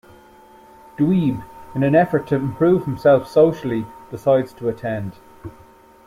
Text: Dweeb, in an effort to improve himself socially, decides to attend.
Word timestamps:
Dweeb, 0.97 1.43
in 1.75 1.83
an 1.83 1.93
effort 1.93 2.25
to 2.25 2.35
improve 2.35 2.85
himself 2.85 3.27
socially, 3.27 3.85
decides 4.09 4.51
to 4.53 4.67
attend. 4.67 5.13